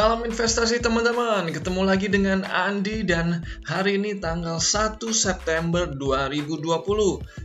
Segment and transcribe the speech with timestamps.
[0.00, 6.56] Dalam investasi teman-teman, ketemu lagi dengan Andi dan hari ini tanggal 1 September 2020.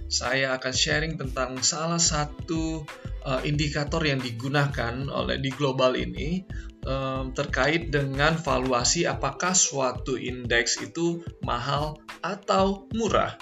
[0.07, 2.87] Saya akan sharing tentang salah satu
[3.28, 6.47] uh, indikator yang digunakan oleh di global ini
[6.87, 13.35] um, terkait dengan valuasi apakah suatu indeks itu mahal atau murah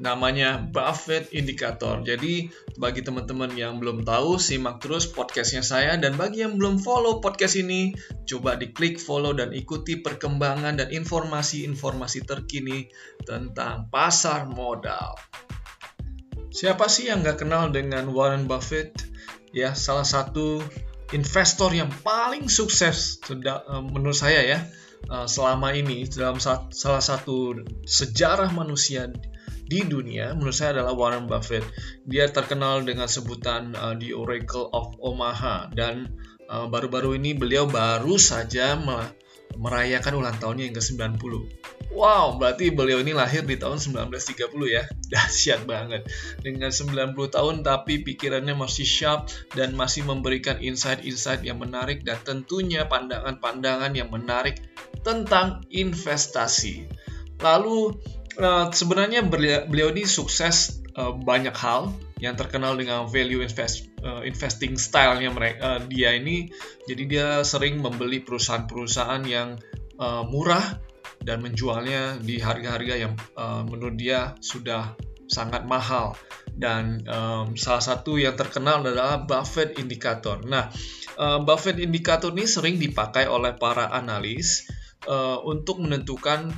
[0.00, 2.00] namanya Buffett Indicator.
[2.00, 2.48] Jadi
[2.80, 7.60] bagi teman-teman yang belum tahu, simak terus podcastnya saya dan bagi yang belum follow podcast
[7.60, 7.92] ini,
[8.24, 12.88] coba diklik follow dan ikuti perkembangan dan informasi-informasi terkini
[13.22, 15.14] tentang pasar modal.
[16.50, 18.96] Siapa sih yang nggak kenal dengan Warren Buffett?
[19.54, 20.58] Ya, salah satu
[21.12, 24.58] investor yang paling sukses eh, menurut saya ya
[25.10, 29.10] eh, selama ini dalam salah satu sejarah manusia
[29.70, 31.62] di dunia menurut saya adalah Warren Buffett.
[32.02, 36.10] Dia terkenal dengan sebutan uh, The Oracle of Omaha dan
[36.50, 38.74] uh, baru-baru uh, ini beliau baru saja
[39.54, 41.32] merayakan ulang tahunnya yang ke-90.
[41.90, 44.86] Wow, berarti beliau ini lahir di tahun 1930 ya.
[45.14, 46.06] Dahsyat banget.
[46.42, 52.86] Dengan 90 tahun tapi pikirannya masih sharp dan masih memberikan insight-insight yang menarik dan tentunya
[52.86, 54.62] pandangan-pandangan yang menarik
[55.02, 56.86] tentang investasi.
[57.42, 57.98] Lalu
[58.40, 64.76] uh, sebenarnya beliau, ini sukses uh, banyak hal yang terkenal dengan value invest, uh, investing
[64.76, 66.52] stylenya mereka uh, dia ini
[66.84, 69.56] jadi dia sering membeli perusahaan-perusahaan yang
[69.96, 70.80] uh, murah
[71.20, 74.96] dan menjualnya di harga-harga yang uh, menurut dia sudah
[75.30, 76.16] sangat mahal
[76.50, 80.42] dan um, salah satu yang terkenal adalah Buffett Indicator.
[80.42, 80.68] Nah,
[81.16, 84.66] uh, Buffett Indicator ini sering dipakai oleh para analis
[85.06, 86.50] uh, untuk menentukan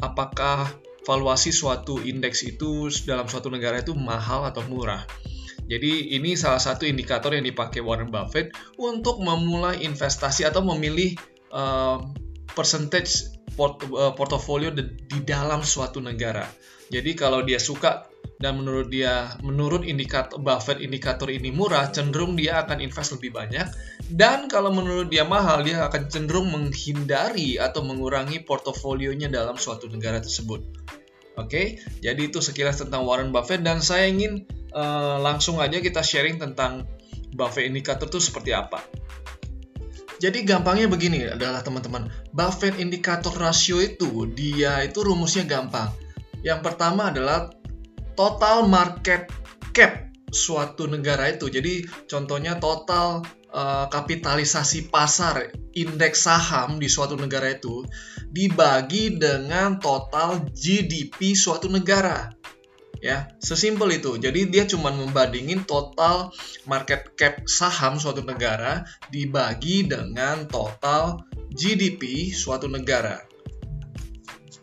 [0.00, 0.70] apakah
[1.04, 5.04] valuasi suatu indeks itu dalam suatu negara itu mahal atau murah.
[5.70, 11.14] Jadi ini salah satu indikator yang dipakai Warren Buffett untuk memulai investasi atau memilih
[11.54, 12.02] uh,
[12.50, 14.82] percentage port, uh, portofolio di,
[15.22, 16.42] dalam suatu negara.
[16.90, 18.10] Jadi kalau dia suka
[18.42, 23.68] dan menurut dia menurut indikator Buffett indikator ini murah cenderung dia akan invest lebih banyak
[24.10, 30.18] dan kalau menurut dia mahal dia akan cenderung menghindari atau mengurangi portofolionya dalam suatu negara
[30.18, 30.79] tersebut.
[31.38, 36.42] Oke, jadi itu sekilas tentang Warren Buffett dan saya ingin uh, langsung aja kita sharing
[36.42, 36.86] tentang
[37.34, 38.82] Buffett indikator itu seperti apa.
[40.20, 45.88] Jadi gampangnya begini adalah teman-teman, Buffett indikator rasio itu dia itu rumusnya gampang.
[46.44, 47.48] Yang pertama adalah
[48.18, 49.32] total market
[49.72, 51.48] cap suatu negara itu.
[51.48, 53.24] Jadi contohnya total
[53.54, 57.86] uh, kapitalisasi pasar indeks saham di suatu negara itu
[58.30, 62.30] dibagi dengan total GDP suatu negara.
[63.00, 64.20] Ya, sesimpel itu.
[64.20, 66.28] Jadi dia cuma membandingin total
[66.68, 73.24] market cap saham suatu negara dibagi dengan total GDP suatu negara.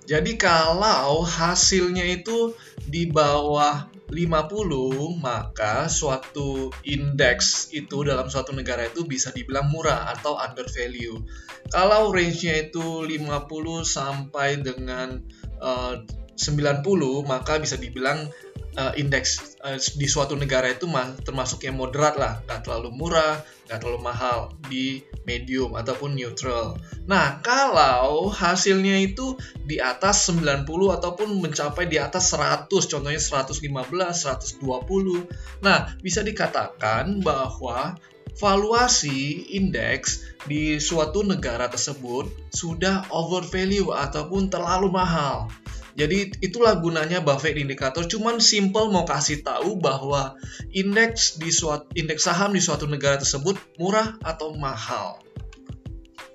[0.08, 2.56] Jadi kalau hasilnya itu
[2.88, 10.40] di bawah 50, maka suatu indeks itu dalam suatu negara itu bisa dibilang murah atau
[10.40, 11.20] under value.
[11.68, 15.20] Kalau range-nya itu 50 sampai dengan
[15.60, 16.00] uh,
[16.38, 16.86] 90,
[17.26, 18.30] maka bisa dibilang
[18.78, 20.86] uh, indeks uh, di suatu negara itu
[21.26, 26.78] termasuk yang moderat lah, nggak terlalu murah, nggak terlalu mahal, di medium ataupun neutral.
[27.10, 33.60] Nah, kalau hasilnya itu di atas 90 ataupun mencapai di atas 100, contohnya 115,
[34.62, 35.26] 120.
[35.66, 37.98] Nah, bisa dikatakan bahwa
[38.38, 45.50] valuasi indeks di suatu negara tersebut sudah overvalue ataupun terlalu mahal.
[45.98, 48.06] Jadi itulah gunanya Buffett indikator.
[48.06, 50.38] Cuman simple mau kasih tahu bahwa
[50.70, 55.18] indeks di suatu indeks saham di suatu negara tersebut murah atau mahal.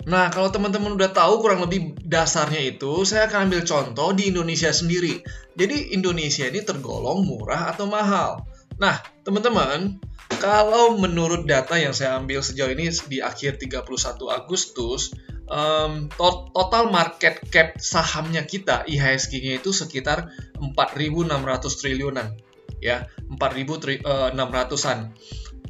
[0.03, 4.75] Nah, kalau teman-teman udah tahu kurang lebih dasarnya itu, saya akan ambil contoh di Indonesia
[4.75, 5.23] sendiri.
[5.55, 8.43] Jadi Indonesia ini tergolong murah atau mahal.
[8.83, 10.03] Nah, teman-teman,
[10.43, 13.87] kalau menurut data yang saya ambil sejauh ini di akhir 31
[14.27, 15.15] Agustus,
[15.53, 21.29] um, to total market cap sahamnya kita IHSG-nya itu sekitar 4.600
[21.77, 22.33] triliunan
[22.81, 24.99] ya 4.600-an.
[24.99, 25.11] Eh,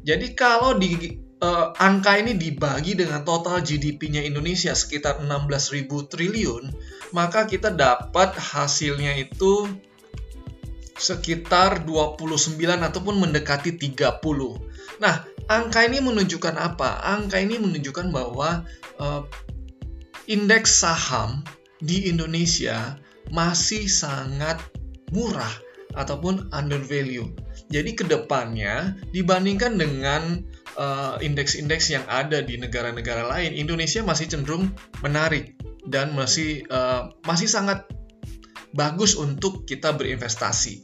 [0.02, 6.64] Jadi kalau di uh, angka ini dibagi dengan total GDP-nya Indonesia sekitar 16.000 triliun,
[7.12, 9.68] maka kita dapat hasilnya itu
[10.96, 14.22] sekitar 29 ataupun mendekati 30.
[15.02, 15.14] Nah,
[15.50, 17.02] angka ini menunjukkan apa?
[17.02, 18.62] Angka ini menunjukkan bahwa
[19.02, 19.26] uh,
[20.32, 21.44] indeks saham
[21.84, 22.96] di Indonesia
[23.28, 24.56] masih sangat
[25.12, 25.52] murah
[25.92, 27.28] ataupun under value.
[27.68, 30.40] Jadi ke depannya dibandingkan dengan
[30.80, 34.72] uh, indeks-indeks yang ada di negara-negara lain, Indonesia masih cenderung
[35.04, 35.52] menarik
[35.84, 37.84] dan masih uh, masih sangat
[38.72, 40.80] bagus untuk kita berinvestasi.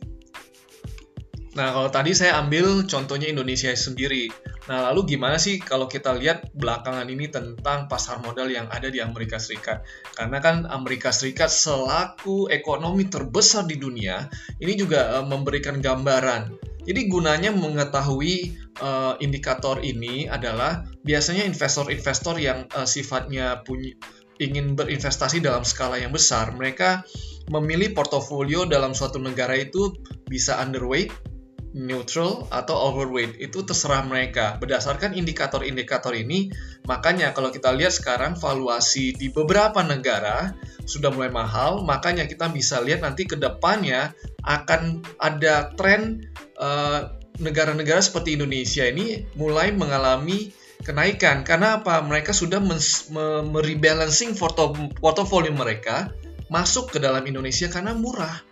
[1.56, 4.28] Nah, kalau tadi saya ambil contohnya Indonesia sendiri.
[4.68, 9.00] Nah, lalu gimana sih kalau kita lihat belakangan ini tentang pasar modal yang ada di
[9.00, 9.80] Amerika Serikat?
[10.12, 14.28] Karena kan Amerika Serikat selaku ekonomi terbesar di dunia,
[14.60, 16.52] ini juga uh, memberikan gambaran.
[16.84, 23.96] Jadi gunanya mengetahui uh, indikator ini adalah biasanya investor-investor yang uh, sifatnya punya
[24.38, 27.02] ingin berinvestasi dalam skala yang besar, mereka
[27.50, 29.96] memilih portofolio dalam suatu negara itu
[30.30, 31.10] bisa underweight
[31.76, 34.56] neutral atau overweight itu terserah mereka.
[34.56, 36.48] Berdasarkan indikator-indikator ini
[36.88, 40.56] makanya kalau kita lihat sekarang valuasi di beberapa negara
[40.88, 44.16] sudah mulai mahal makanya kita bisa lihat nanti ke depannya
[44.48, 46.24] akan ada tren
[46.56, 50.50] uh, negara-negara seperti Indonesia ini mulai mengalami
[50.82, 51.44] kenaikan.
[51.44, 52.00] Karena apa?
[52.00, 52.58] Mereka sudah
[53.44, 54.32] merebalancing
[54.98, 56.10] portofolio mereka
[56.48, 58.47] masuk ke dalam Indonesia karena murah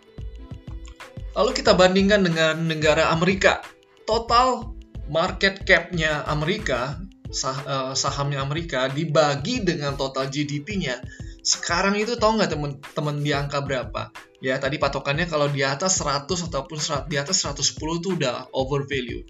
[1.37, 3.61] Lalu kita bandingkan dengan negara Amerika.
[4.09, 4.73] Total
[5.05, 6.97] market cap-nya Amerika,
[7.29, 10.97] sah, uh, sahamnya Amerika dibagi dengan total GDP-nya.
[11.45, 14.09] Sekarang itu tahu nggak teman-teman di angka berapa?
[14.41, 19.21] Ya, tadi patokannya kalau di atas 100 ataupun di atas 110 itu udah over value.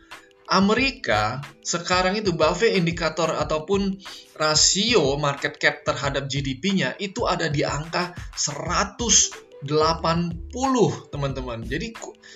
[0.47, 3.99] Amerika sekarang itu Buffett indikator ataupun
[4.39, 10.53] rasio market cap terhadap GDP-nya itu ada di angka 100 80
[11.09, 11.65] teman-teman.
[11.65, 11.95] Jadi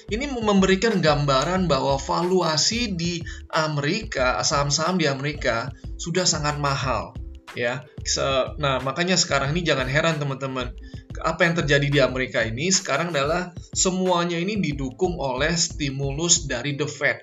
[0.09, 3.21] ini memberikan gambaran bahwa valuasi di
[3.53, 5.69] Amerika, saham-saham di Amerika
[6.01, 7.13] sudah sangat mahal
[7.53, 7.85] ya.
[8.57, 10.73] Nah, makanya sekarang ini jangan heran teman-teman.
[11.21, 16.87] Apa yang terjadi di Amerika ini sekarang adalah semuanya ini didukung oleh stimulus dari The
[16.87, 17.19] Fed.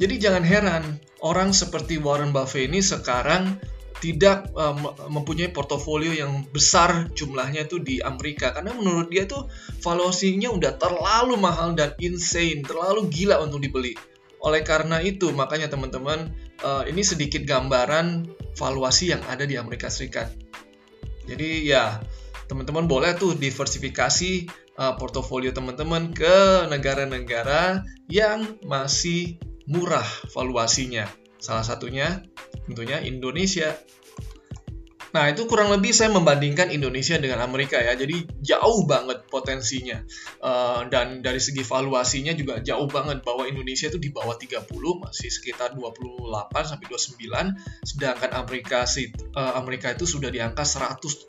[0.00, 0.82] Jadi jangan heran
[1.20, 3.60] orang seperti Warren Buffett ini sekarang
[4.02, 4.74] tidak uh,
[5.06, 9.46] mempunyai portofolio yang besar jumlahnya itu di Amerika karena menurut dia tuh
[9.78, 13.94] valuasinya udah terlalu mahal dan insane, terlalu gila untuk dibeli.
[14.42, 16.34] Oleh karena itu, makanya teman-teman
[16.66, 18.26] uh, ini sedikit gambaran
[18.58, 20.34] valuasi yang ada di Amerika Serikat.
[21.30, 22.02] Jadi ya,
[22.50, 24.50] teman-teman boleh tuh diversifikasi
[24.82, 29.38] uh, portofolio teman-teman ke negara-negara yang masih
[29.70, 31.21] murah valuasinya.
[31.42, 32.22] Salah satunya
[32.70, 33.74] tentunya Indonesia.
[35.12, 37.92] Nah, itu kurang lebih saya membandingkan Indonesia dengan Amerika ya.
[37.92, 40.00] Jadi jauh banget potensinya.
[40.40, 45.28] Uh, dan dari segi valuasinya juga jauh banget bahwa Indonesia itu di bawah 30, masih
[45.28, 46.32] sekitar 28
[46.64, 47.28] sampai 29,
[47.84, 48.88] sedangkan Amerika
[49.36, 51.28] uh, Amerika itu sudah di angka 180.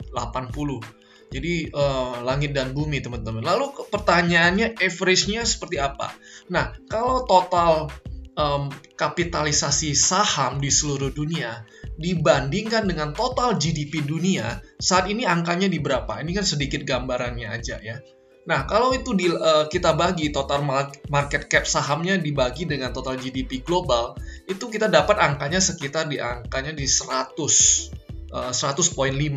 [1.28, 3.44] Jadi uh, langit dan bumi teman-teman.
[3.44, 6.08] Lalu pertanyaannya average-nya seperti apa?
[6.48, 7.92] Nah, kalau total
[8.38, 11.62] um, kapitalisasi saham di seluruh dunia
[11.98, 16.18] dibandingkan dengan total GDP dunia, saat ini angkanya di berapa?
[16.18, 17.98] Ini kan sedikit gambarannya aja ya.
[18.44, 20.60] Nah, kalau itu di, uh, kita bagi total
[21.08, 26.76] market cap sahamnya dibagi dengan total GDP global, itu kita dapat angkanya sekitar di angkanya
[26.76, 28.04] di 100
[28.34, 28.90] 100.5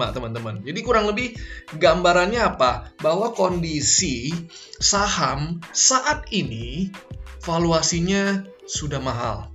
[0.10, 0.66] teman-teman.
[0.66, 1.38] Jadi kurang lebih
[1.78, 2.90] gambarannya apa?
[2.98, 4.34] Bahwa kondisi
[4.82, 6.90] saham saat ini
[7.42, 9.52] valuasinya sudah mahal.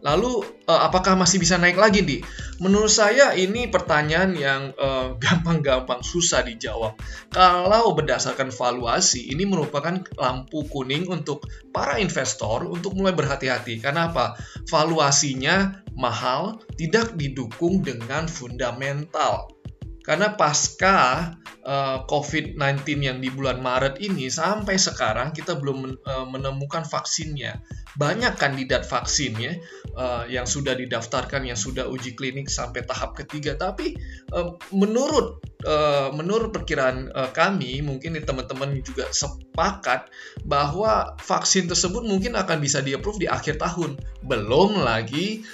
[0.00, 2.24] Lalu uh, apakah masih bisa naik lagi, Di?
[2.60, 6.96] Menurut saya ini pertanyaan yang eh, gampang-gampang susah dijawab.
[7.32, 13.80] Kalau berdasarkan valuasi, ini merupakan lampu kuning untuk para investor untuk mulai berhati-hati.
[13.80, 14.36] Karena apa?
[14.68, 19.59] Valuasinya mahal, tidak didukung dengan fundamental.
[20.10, 21.30] Karena pasca
[21.62, 27.62] uh, eh, COVID-19 yang di bulan Maret ini sampai sekarang kita belum uh, menemukan vaksinnya.
[27.94, 29.54] Banyak kandidat vaksin ya
[29.94, 33.54] uh, yang sudah didaftarkan, yang sudah uji klinik sampai tahap ketiga.
[33.54, 33.94] Tapi
[34.34, 40.10] uh, menurut uh, menurut perkiraan uh, kami, mungkin teman-teman juga sepakat
[40.42, 43.94] bahwa vaksin tersebut mungkin akan bisa di-approve di akhir tahun.
[44.26, 45.46] Belum lagi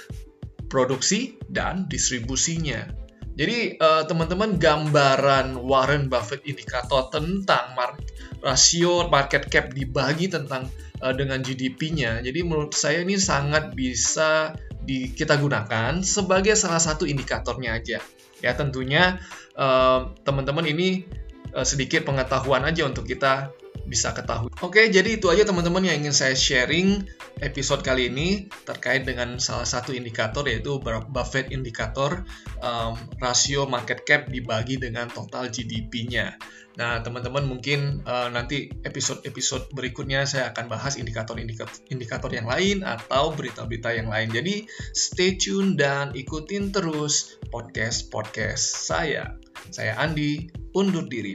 [0.65, 3.06] produksi dan distribusinya.
[3.37, 8.01] Jadi uh, teman-teman gambaran Warren Buffett indikator tentang mark,
[8.41, 10.65] rasio market cap dibagi tentang
[11.05, 12.25] uh, dengan GDP-nya.
[12.25, 18.01] Jadi menurut saya ini sangat bisa di, kita gunakan sebagai salah satu indikatornya aja.
[18.41, 19.21] Ya tentunya
[19.53, 21.05] uh, teman-teman ini
[21.53, 23.53] uh, sedikit pengetahuan aja untuk kita
[23.87, 24.51] bisa ketahui.
[24.59, 27.07] Oke, jadi itu aja teman-teman yang ingin saya sharing
[27.39, 30.77] episode kali ini terkait dengan salah satu indikator yaitu
[31.09, 32.27] Buffett indikator
[32.59, 36.35] um, rasio market cap dibagi dengan total GDP-nya.
[36.77, 43.97] Nah, teman-teman mungkin uh, nanti episode-episode berikutnya saya akan bahas indikator-indikator yang lain atau berita-berita
[43.97, 44.29] yang lain.
[44.29, 49.33] Jadi, stay tune dan ikutin terus podcast-podcast saya.
[49.73, 51.33] Saya Andi, undur diri.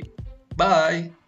[0.54, 1.21] Bye!